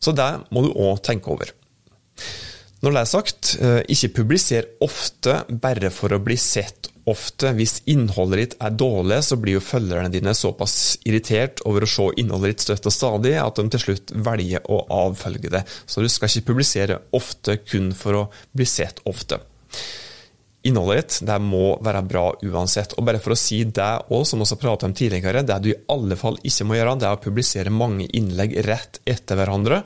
Så 0.00 0.12
det 0.16 0.28
må 0.52 0.64
du 0.64 0.72
òg 0.72 1.00
tenke 1.04 1.32
over. 1.32 1.52
Når 2.84 2.92
det 2.92 3.00
er 3.00 3.08
sagt, 3.10 3.56
eh, 3.60 3.80
ikke 3.88 4.14
publiser 4.20 4.68
ofte 4.84 5.40
bare 5.50 5.90
for 5.90 6.12
å 6.12 6.22
bli 6.22 6.36
sett 6.36 6.90
ofte. 7.10 7.52
Hvis 7.56 7.80
innholdet 7.90 8.40
ditt 8.40 8.56
er 8.62 8.74
dårlig, 8.78 9.20
så 9.24 9.38
blir 9.40 9.58
jo 9.58 9.64
følgerne 9.64 10.12
dine 10.12 10.34
såpass 10.36 10.96
irritert 11.06 11.62
over 11.68 11.86
å 11.86 11.90
se 11.90 12.08
innholdet 12.20 12.56
ditt 12.56 12.66
støtt 12.66 12.88
og 12.90 12.94
stadig 12.94 13.36
at 13.40 13.60
de 13.60 13.68
til 13.72 13.84
slutt 13.84 14.14
velger 14.26 14.66
å 14.72 14.82
avfølge 15.04 15.52
det. 15.54 15.62
Så 15.86 16.02
du 16.02 16.10
skal 16.12 16.30
ikke 16.30 16.52
publisere 16.52 17.00
ofte 17.16 17.60
kun 17.64 17.92
for 17.96 18.22
å 18.22 18.26
bli 18.56 18.68
sett 18.68 19.02
ofte. 19.08 19.40
Innholdet 20.66 21.02
ditt 21.02 21.28
det 21.28 21.38
må 21.42 21.76
være 21.84 22.02
bra 22.10 22.28
uansett. 22.42 22.96
Og 22.98 23.06
bare 23.06 23.22
for 23.22 23.36
å 23.36 23.38
si 23.38 23.62
det 23.64 23.90
òg, 24.10 24.24
som 24.26 24.42
vi 24.42 24.48
har 24.50 24.62
pratet 24.62 24.88
om 24.88 24.96
tidligere, 24.96 25.44
det 25.46 25.60
du 25.62 25.70
i 25.70 25.80
alle 25.92 26.18
fall 26.18 26.40
ikke 26.42 26.66
må 26.66 26.78
gjøre, 26.78 26.96
det 26.98 27.10
er 27.10 27.18
å 27.18 27.22
publisere 27.22 27.74
mange 27.74 28.08
innlegg 28.18 28.58
rett 28.66 29.00
etter 29.06 29.38
hverandre. 29.38 29.84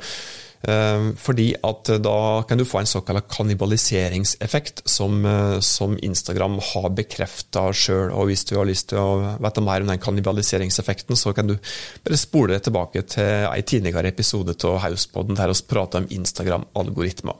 Ehm, 0.68 1.14
fordi 1.16 1.54
at 1.64 1.88
da 2.04 2.42
kan 2.48 2.60
du 2.60 2.66
få 2.68 2.82
en 2.82 2.88
såkalt 2.88 3.28
kannibaliseringseffekt, 3.32 4.82
som, 4.84 5.24
eh, 5.24 5.60
som, 5.60 5.96
Instagram 5.98 6.58
har 6.60 6.90
bekrefta 6.90 7.70
sjøl. 7.72 8.12
Og 8.12 8.28
hvis 8.28 8.44
du 8.44 8.56
har 8.58 8.68
lyst 8.68 8.90
til 8.90 8.98
å 8.98 9.38
vite 9.40 9.64
mer 9.64 9.80
om 9.80 9.88
den 9.88 9.98
kannibaliseringseffekten, 9.98 11.16
så 11.16 11.34
kan 11.34 11.46
du 11.46 11.56
bare 12.04 12.16
spole 12.16 12.54
deg 12.54 12.62
tilbake 12.62 13.06
til 13.08 13.48
en 13.48 13.62
tidligere 13.62 14.08
episode 14.12 14.56
av 14.64 14.78
Hauspodden 14.84 15.36
der 15.36 15.48
vi 15.48 15.66
prater 15.66 15.98
om 15.98 16.08
Instagram-algoritmer. 16.08 17.34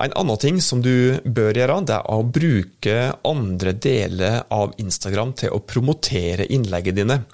En 0.00 0.12
annen 0.16 0.38
ting 0.38 0.60
som 0.60 0.80
du 0.82 1.20
bør 1.24 1.54
gjøre, 1.54 1.84
det 1.86 1.94
er 1.94 2.10
å 2.10 2.24
bruke 2.24 3.14
andre 3.24 3.72
deler 3.72 4.42
av 4.50 4.72
Instagram 4.78 5.34
til 5.34 5.50
å 5.50 5.60
promotere 5.60 6.48
innleggene 6.50 6.96
dine. 6.96 7.24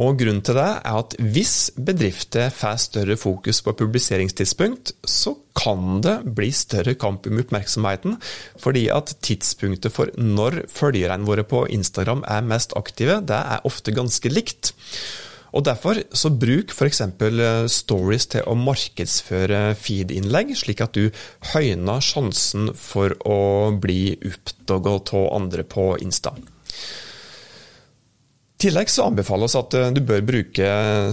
Og 0.00 0.16
Grunnen 0.20 0.40
til 0.44 0.56
det 0.56 0.68
er 0.80 0.98
at 1.02 1.16
hvis 1.20 1.72
bedrifter 1.76 2.52
får 2.54 2.78
større 2.86 3.16
fokus 3.20 3.60
på 3.64 3.74
publiseringstidspunkt, 3.76 4.94
så 5.04 5.34
kan 5.56 6.00
det 6.04 6.16
bli 6.36 6.48
større 6.56 6.94
kamp 6.96 7.26
om 7.28 7.40
oppmerksomheten, 7.42 8.16
fordi 8.60 8.86
at 8.94 9.16
tidspunktet 9.20 9.92
for 9.92 10.12
når 10.16 10.62
følgerne 10.72 11.28
våre 11.28 11.44
på 11.44 11.66
Instagram 11.68 12.24
er 12.28 12.46
mest 12.46 12.72
aktive, 12.78 13.20
det 13.28 13.36
er 13.36 13.68
ofte 13.68 13.92
ganske 13.92 14.32
likt. 14.32 14.72
Og 15.52 15.66
Derfor 15.68 16.00
så 16.16 16.30
bruk 16.32 16.72
f.eks. 16.72 17.02
Eh, 17.04 17.66
stories 17.68 18.26
til 18.32 18.48
å 18.48 18.56
markedsføre 18.56 19.74
feed-innlegg, 19.76 20.54
slik 20.56 20.80
at 20.80 20.96
du 20.96 21.10
høyner 21.52 22.00
sjansen 22.00 22.72
for 22.72 23.12
å 23.28 23.68
bli 23.76 24.16
oppdaget 24.16 25.12
av 25.20 25.28
andre 25.36 25.68
på 25.68 25.90
Insta 26.00 26.32
tillegg 28.62 28.90
så 28.92 29.06
anbefales 29.08 29.56
at 29.58 29.74
eh, 29.78 29.88
du 29.94 30.00
bør 30.06 30.20
bruke 30.26 30.66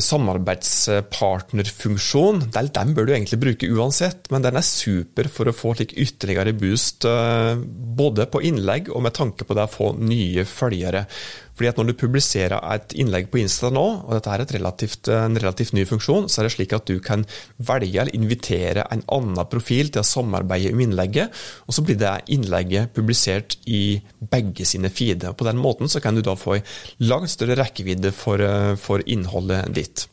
samarbeidspartnerfunksjon. 0.05 2.37
Den 2.53 2.93
bør 2.95 3.05
du 3.07 3.11
egentlig 3.15 3.39
bruke 3.41 3.71
uansett, 3.73 4.21
men 4.33 4.41
den 4.45 4.55
er 4.59 4.65
super 4.65 5.25
for 5.33 5.45
å 5.49 5.55
få 5.55 5.69
ytterligere 5.79 6.53
boost 6.57 7.05
eh, 7.09 7.53
både 7.99 8.23
på 8.31 8.43
innlegg 8.49 8.83
og 8.93 9.01
med 9.05 9.13
tanke 9.17 9.43
på 9.47 9.53
det 9.57 9.65
å 9.65 9.75
få 9.75 9.87
nye 9.99 10.43
følgere. 10.47 11.01
Fordi 11.59 11.73
at 11.73 11.79
Når 11.79 11.89
du 11.89 11.95
publiserer 11.99 12.61
et 12.71 12.93
innlegg 12.95 13.25
på 13.31 13.41
Insta 13.41 13.67
nå, 13.67 13.83
og 14.07 14.13
dette 14.15 14.31
er 14.31 14.45
relativt, 14.55 15.09
en 15.11 15.35
relativt 15.35 15.73
ny 15.75 15.83
funksjon, 15.83 16.29
så 16.31 16.39
er 16.39 16.47
det 16.47 16.53
slik 16.53 16.75
at 16.75 16.87
du 16.87 17.01
kan 17.03 17.25
velge 17.67 17.99
eller 17.99 18.15
invitere 18.15 18.85
en 18.95 19.03
annen 19.11 19.41
profil 19.51 19.91
til 19.91 19.99
å 19.99 20.07
samarbeide 20.07 20.71
om 20.71 20.83
innlegget, 20.85 21.35
og 21.67 21.75
så 21.75 21.83
blir 21.83 21.99
det 21.99 22.13
innlegget 22.31 22.93
publisert 22.95 23.57
i 23.67 23.99
begge 24.31 24.63
sine 24.67 24.87
feeder. 24.87 25.35
På 25.35 25.47
den 25.49 25.59
måten 25.59 25.91
så 25.91 25.99
kan 25.99 26.15
du 26.15 26.23
da 26.23 26.37
få 26.39 26.61
en 26.61 26.71
langt 27.11 27.35
større 27.35 27.59
rekkevidde 27.59 28.15
for, 28.15 28.39
for 28.79 29.03
innholdet 29.03 29.67
ditt. 29.75 30.07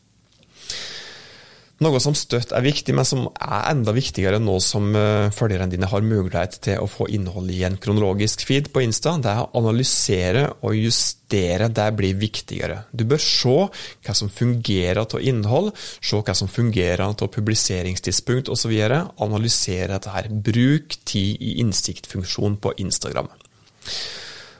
Noe 1.77 1.99
som 2.01 2.15
støtt 2.17 2.55
er 2.57 2.63
viktig, 2.65 2.93
men 2.97 3.05
som 3.05 3.27
er 3.37 3.67
enda 3.69 3.93
viktigere 3.93 4.39
nå 4.41 4.55
som 4.65 4.95
eh, 4.97 5.27
følgerne 5.33 5.69
dine 5.69 5.89
har 5.91 6.01
mulighet 6.01 6.55
til 6.65 6.81
å 6.81 6.87
få 6.89 7.05
innhold 7.13 7.51
i 7.53 7.59
en 7.67 7.77
kronologisk 7.77 8.47
feed 8.49 8.71
på 8.73 8.81
Insta, 8.81 9.13
det 9.21 9.29
er 9.29 9.43
å 9.43 9.51
analysere 9.61 10.47
og 10.65 10.73
justere. 10.73 11.67
Det 11.69 11.85
blir 11.99 12.17
viktigere. 12.17 12.79
Du 12.89 13.03
bør 13.05 13.21
se 13.21 13.55
hva 13.69 14.15
som 14.17 14.31
fungerer 14.33 15.03
av 15.03 15.21
innhold, 15.21 15.69
se 16.01 16.17
hva 16.17 16.33
som 16.39 16.49
fungerer 16.49 17.03
av 17.05 17.29
publiseringstidspunkt 17.35 18.49
osv. 18.49 18.73
Analysere 19.27 19.91
dette 19.93 20.15
her. 20.15 20.31
Bruk 20.31 20.97
tid 21.05 21.45
i 21.45 21.59
innsiktfunksjon 21.61 22.57
på 22.63 22.73
Instagram. 22.81 23.29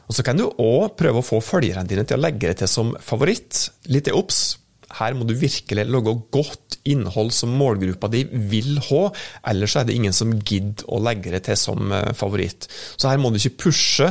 Og 0.08 0.16
Så 0.16 0.24
kan 0.24 0.38
du 0.38 0.46
òg 0.46 0.94
prøve 1.00 1.24
å 1.24 1.26
få 1.26 1.42
følgerne 1.42 1.88
dine 1.90 2.06
til 2.06 2.20
å 2.20 2.26
legge 2.28 2.52
det 2.52 2.62
til 2.62 2.72
som 2.72 2.94
favoritt. 3.02 3.72
Litt 3.90 4.14
obs. 4.14 4.60
Her 4.98 5.16
må 5.18 5.28
du 5.28 5.36
virkelig 5.38 5.86
lage 5.88 6.14
godt 6.34 6.78
innhold 6.88 7.34
som 7.36 7.54
målgruppa 7.60 8.10
di 8.12 8.24
vil 8.52 8.78
ha, 8.90 9.02
ellers 9.52 9.76
er 9.78 9.88
det 9.88 9.98
ingen 9.98 10.16
som 10.16 10.34
gidder 10.38 10.88
å 10.88 11.02
legge 11.04 11.34
det 11.34 11.44
til 11.48 11.60
som 11.60 11.92
eh, 11.94 12.14
favoritt. 12.18 12.70
Så 12.96 13.12
her 13.12 13.20
må 13.22 13.32
du 13.32 13.40
ikke 13.40 13.68
pushe, 13.68 14.08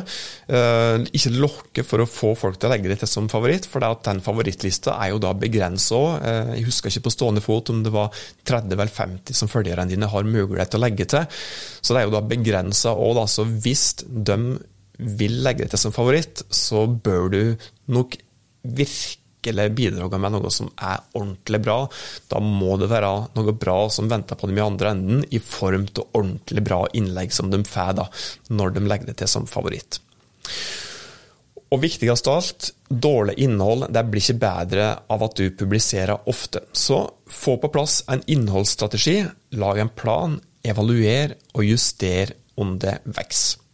uh, 0.50 0.98
ikke 1.16 1.32
lokke 1.34 1.84
for 1.86 2.02
å 2.02 2.08
få 2.10 2.32
folk 2.38 2.58
til 2.60 2.68
å 2.68 2.72
legge 2.74 2.90
det 2.90 2.98
til 3.00 3.10
som 3.10 3.30
favoritt, 3.32 3.66
for 3.70 3.84
den 4.06 4.22
favorittlista 4.24 4.96
er 5.02 5.14
jo 5.14 5.22
da 5.22 5.32
begrensa. 5.36 6.02
Uh, 6.20 6.52
jeg 6.56 6.68
husker 6.68 6.92
ikke 6.92 7.06
på 7.08 7.14
stående 7.16 7.44
fot 7.44 7.72
om 7.72 7.82
det 7.86 7.92
var 7.94 8.14
30 8.48 8.76
eller 8.76 8.92
50 8.92 9.40
som 9.40 9.50
følgerne 9.50 9.88
dine 9.90 10.10
har 10.10 10.28
mulighet 10.28 10.72
til 10.72 10.80
å 10.80 10.84
legge 10.86 11.08
til. 11.10 11.26
Så 11.80 11.94
det 11.94 12.02
er 12.02 12.08
jo 12.08 12.16
da 12.16 12.24
begrensa 12.26 12.94
òg, 12.94 13.24
så 13.30 13.46
hvis 13.46 13.88
de 14.06 14.38
vil 14.96 15.40
legge 15.44 15.64
det 15.64 15.74
til 15.74 15.86
som 15.86 15.94
favoritt, 15.94 16.44
så 16.52 16.86
bør 16.86 17.30
du 17.32 17.40
nok 17.92 18.16
virkelig 19.46 19.74
bidra 19.74 20.18
med 20.18 20.32
noe 20.32 20.50
som 20.50 20.70
er 20.76 21.02
ordentlig 21.14 21.60
bra. 21.62 21.88
Da 22.28 22.40
må 22.40 22.76
det 22.80 22.90
være 22.90 23.28
noe 23.36 23.52
bra 23.52 23.88
som 23.90 24.08
venter 24.08 24.36
på 24.36 24.46
dem 24.46 24.58
i 24.58 24.64
andre 24.64 24.90
enden, 24.90 25.24
i 25.30 25.38
form 25.38 25.86
av 25.96 26.06
ordentlig 26.12 26.64
bra 26.64 26.86
innlegg 26.92 27.32
som 27.32 27.50
de 27.50 27.62
får 27.64 27.94
da, 28.00 28.08
når 28.48 28.74
de 28.74 28.86
legger 28.86 29.06
det 29.06 29.18
til 29.20 29.28
som 29.28 29.46
favoritt. 29.46 30.00
Og 31.74 31.80
viktigst 31.82 32.28
av 32.30 32.38
alt, 32.38 32.72
dårlig 32.88 33.34
innhold 33.42 33.88
det 33.90 34.04
blir 34.06 34.22
ikke 34.22 34.38
bedre 34.38 34.88
av 35.10 35.22
at 35.26 35.36
du 35.36 35.50
publiserer 35.50 36.28
ofte. 36.30 36.62
Så 36.72 37.02
få 37.26 37.56
på 37.58 37.72
plass 37.74 38.04
en 38.08 38.22
innholdsstrategi, 38.26 39.24
lag 39.58 39.82
en 39.82 39.90
plan, 39.90 40.38
evaluer 40.62 41.34
og 41.54 41.66
juster 41.66 42.36
om 42.56 42.78
det 42.78 43.00
vokser. 43.04 43.65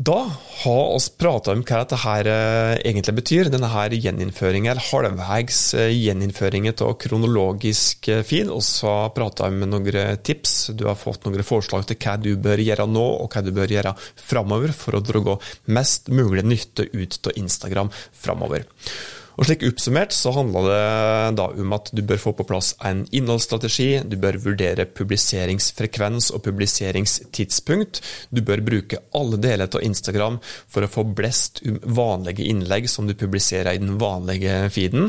Da 0.00 0.30
har 0.62 0.92
vi 0.94 1.00
prata 1.20 1.52
om 1.52 1.60
hva 1.60 1.82
dette 1.82 1.96
her 2.00 2.28
eh, 2.32 2.78
egentlig 2.88 3.12
betyr, 3.18 3.50
denne 3.52 3.68
her 3.68 3.92
gjeninnføringen, 3.92 4.70
eller 4.72 4.86
halvveis 4.86 5.58
eh, 5.76 5.90
gjeninnføring 5.92 6.70
av 6.70 6.94
kronologisk 7.02 8.08
eh, 8.08 8.22
fil. 8.24 8.48
Vi 8.48 8.88
har 8.88 9.12
prata 9.12 9.50
om 9.50 9.60
noen 9.60 10.16
tips, 10.24 10.70
du 10.72 10.86
har 10.88 10.96
fått 10.96 11.28
noen 11.28 11.44
forslag 11.44 11.84
til 11.84 12.00
hva 12.00 12.16
du 12.16 12.32
bør 12.40 12.64
gjøre 12.64 12.88
nå, 12.88 13.06
og 13.26 13.28
hva 13.28 13.44
du 13.44 13.52
bør 13.52 13.76
gjøre 13.76 13.92
framover 14.16 14.72
for 14.72 14.96
å 14.96 15.04
dra 15.04 15.36
mest 15.68 16.08
mulig 16.08 16.48
nytte 16.48 16.88
ut 16.96 17.20
av 17.20 17.36
Instagram 17.44 17.92
framover. 18.24 18.64
Og 19.40 19.46
slik 19.48 19.62
Oppsummert 19.64 20.12
så 20.12 20.34
handler 20.36 20.66
det 20.68 20.80
da 21.38 21.46
om 21.62 21.70
at 21.72 21.88
du 21.96 22.02
bør 22.04 22.18
få 22.20 22.34
på 22.36 22.44
plass 22.44 22.74
en 22.84 23.06
innholdsstrategi, 23.08 24.04
du 24.04 24.20
bør 24.20 24.36
vurdere 24.44 24.84
publiseringsfrekvens 24.84 26.28
og 26.36 26.42
publiseringstidspunkt, 26.44 28.02
du 28.28 28.44
bør 28.44 28.60
bruke 28.66 29.00
alle 29.16 29.40
deler 29.40 29.64
av 29.64 29.80
Instagram 29.86 30.36
for 30.44 30.84
å 30.84 30.92
få 30.92 31.06
blest 31.16 31.64
om 31.64 31.80
vanlige 31.96 32.44
innlegg 32.52 32.84
som 32.92 33.08
du 33.08 33.16
publiserer 33.16 33.72
i 33.72 33.80
den 33.80 33.96
vanlige 34.02 34.68
feeden. 34.76 35.08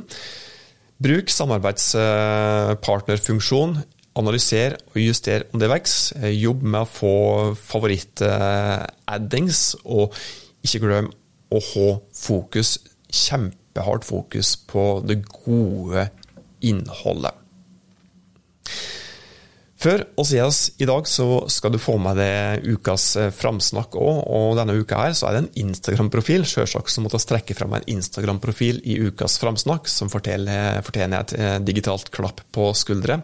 Bruk 1.01 1.31
samarbeidspartnerfunksjon. 1.33 3.79
Analyser 4.19 4.75
og 4.91 4.97
juster 4.99 5.45
om 5.51 5.59
det 5.59 5.69
vokser. 5.71 6.27
Jobb 6.35 6.63
med 6.67 6.81
å 6.83 6.87
få 6.87 7.55
favoritt-addings, 7.59 9.75
og 9.87 10.13
ikke 10.63 10.79
glem 10.83 11.07
å 11.51 11.59
ha 11.73 11.99
fokus 12.15 12.79
kjempe 13.11 13.60
kjempehardt 13.71 14.05
fokus 14.05 14.55
på 14.67 15.01
det 15.05 15.23
gode 15.45 16.09
innholdet. 16.61 17.33
Før 19.81 20.03
å 20.13 20.23
si 20.23 20.37
oss 20.37 20.75
i 20.77 20.85
dag, 20.85 21.07
så 21.09 21.47
skal 21.49 21.71
du 21.73 21.79
få 21.81 21.95
med 21.97 22.19
deg 22.19 22.67
ukas 22.69 23.15
eh, 23.17 23.31
framsnakk 23.33 23.95
òg. 23.97 24.19
Og 24.29 24.59
denne 24.59 24.75
uka 24.77 24.99
her 24.99 25.15
så 25.17 25.25
er 25.25 25.33
det 25.33 25.41
en 25.41 25.55
Instagram-profil. 25.63 26.45
Selvsagt 26.45 26.93
så 26.93 27.01
måtte 27.01 27.17
vi 27.17 27.31
trekke 27.31 27.55
fram 27.57 27.73
en 27.73 27.87
Instagram-profil 27.89 28.83
i 28.85 28.99
ukas 29.07 29.39
framsnakk, 29.41 29.89
som 29.89 30.11
fortjener 30.13 31.17
et 31.17 31.33
eh, 31.33 31.57
digitalt 31.65 32.13
klapp 32.13 32.43
på 32.53 32.69
skuldre. 32.77 33.23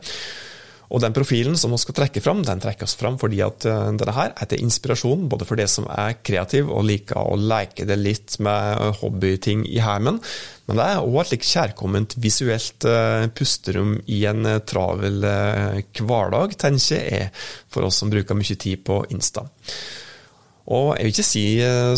Og 0.88 1.02
den 1.04 1.16
profilen 1.16 1.58
som 1.60 1.74
vi 1.74 1.80
skal 1.82 1.98
trekke 1.98 2.22
fram, 2.24 2.44
den 2.48 2.62
trekkes 2.64 2.96
fram 3.00 3.18
fordi 3.20 3.42
at 3.44 3.68
eh, 3.68 3.90
denne 4.00 4.16
her 4.16 4.32
er 4.32 4.50
til 4.50 4.64
inspirasjon 4.64 5.28
både 5.32 5.48
for 5.48 5.60
det 5.60 5.68
som 5.72 5.90
er 5.92 6.18
kreativ 6.24 6.72
og 6.72 6.86
liker 6.88 7.20
å 7.20 7.36
leke 7.40 7.88
det 7.88 8.00
litt 8.00 8.38
med 8.44 9.00
hobbyting 9.02 9.66
i 9.68 9.82
heimen, 9.84 10.22
men 10.68 10.80
det 10.80 10.88
er 10.88 11.04
òg 11.04 11.22
et 11.22 11.36
litt 11.36 11.48
kjærkomment 11.48 12.18
visuelt 12.20 12.84
uh, 12.90 13.24
pusterom 13.32 13.94
i 14.12 14.18
en 14.28 14.44
travel 14.68 15.24
hverdag, 15.24 16.58
tenker 16.60 17.00
jeg, 17.00 17.30
for 17.72 17.88
oss 17.88 18.02
som 18.02 18.12
bruker 18.12 18.36
mye 18.36 18.60
tid 18.60 18.84
på 18.88 19.00
Insta. 19.16 19.46
Og 20.68 20.90
jeg 20.98 21.06
vil 21.06 21.14
ikke 21.14 21.24
si 21.24 21.46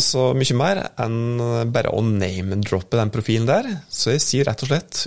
så 0.04 0.28
mye 0.38 0.54
mer 0.54 0.78
enn 1.02 1.40
bare 1.74 1.90
å 1.90 2.04
name-droppe 2.06 3.00
den 3.00 3.10
profilen 3.10 3.48
der, 3.48 3.66
så 3.90 4.14
jeg 4.14 4.22
sier 4.22 4.46
rett 4.46 4.62
og 4.62 4.70
slett 4.70 5.00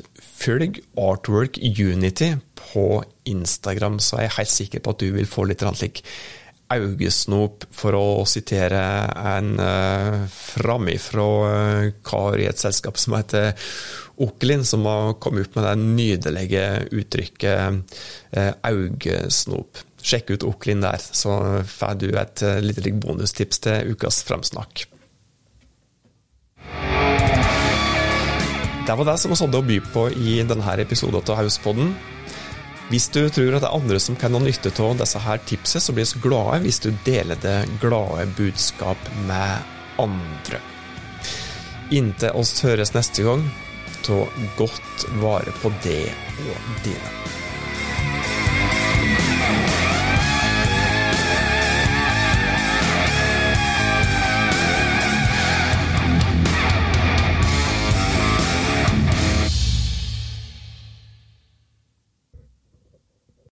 følg 0.44 0.82
Artwork 1.00 1.60
Unity 1.62 2.34
på 2.60 2.88
Instagram, 3.30 4.00
så 4.04 4.20
jeg 4.20 4.32
er 4.32 4.38
helt 4.42 4.52
sikker 4.52 4.84
på 4.84 4.94
at 4.94 5.04
du 5.04 5.12
vil 5.16 5.30
få 5.30 5.48
litt 5.48 5.64
slik 5.64 6.04
augesnop, 6.74 7.68
for 7.76 7.98
å 7.98 8.24
sitere 8.30 8.82
en 9.36 9.54
uh, 9.60 10.24
framifrå 10.32 11.28
uh, 11.46 11.90
kar 12.06 12.40
i 12.42 12.48
et 12.50 12.62
selskap 12.62 12.98
som 12.98 13.18
heter 13.18 13.54
Okelin, 14.24 14.66
som 14.66 14.86
har 14.90 15.16
kommet 15.22 15.50
ut 15.50 15.58
med 15.58 15.68
det 15.68 15.76
nydelige 15.84 16.68
uttrykket 16.92 18.00
uh, 18.38 18.52
augesnop. 18.66 19.84
Sjekk 20.04 20.34
ut 20.36 20.44
Oklin 20.44 20.84
der, 20.84 21.00
så 21.00 21.64
får 21.68 22.00
du 22.02 22.10
et 22.20 22.44
uh, 22.44 22.60
lite 22.64 22.92
bonustips 22.92 23.64
til 23.64 23.94
ukas 23.94 24.24
framsnakk. 24.28 24.86
Det 28.84 28.96
var 29.00 29.08
det 29.08 29.16
som 29.22 29.32
vi 29.32 29.40
hadde 29.40 29.60
å 29.62 29.64
by 29.64 29.78
på 29.94 30.10
i 30.12 30.42
denne 30.44 30.74
episoden 30.84 31.24
av 31.24 31.38
Hauspodden. 31.40 31.94
Hvis 32.90 33.08
du 33.16 33.22
tror 33.32 33.56
at 33.56 33.64
det 33.64 33.70
er 33.70 33.78
andre 33.78 34.00
som 34.04 34.18
kan 34.20 34.36
ha 34.36 34.42
nytte 34.44 34.74
av 34.84 34.98
disse 35.00 35.22
her 35.24 35.40
tipsene, 35.48 35.82
så 35.82 35.96
blir 35.96 36.10
vi 36.10 36.24
glade 36.26 36.60
hvis 36.66 36.82
du 36.84 36.90
deler 37.06 37.40
det 37.40 37.56
glade 37.82 38.28
budskap 38.36 39.08
med 39.30 40.04
andre. 40.04 40.60
Inntil 41.96 42.36
oss 42.36 42.58
høres 42.66 42.92
neste 42.98 43.24
gang, 43.24 43.48
ta 44.04 44.20
godt 44.60 45.08
vare 45.24 45.56
på 45.64 45.72
det 45.88 46.12
og 46.44 46.70
dine. 46.84 47.43